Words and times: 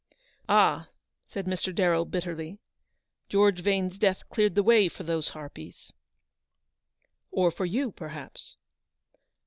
"Ah," 0.49 0.89
said 1.27 1.45
Mr. 1.45 1.75
Darrell, 1.75 2.05
bitterly, 2.05 2.57
"George 3.29 3.59
Vane's 3.59 3.99
death 3.99 4.27
cleared 4.29 4.55
the 4.55 4.63
way 4.63 4.89
for 4.89 5.03
those 5.03 5.27
harpies. 5.27 5.93
""Or 7.31 7.51
for 7.51 7.65
you, 7.65 7.91
perhaps." 7.91 8.55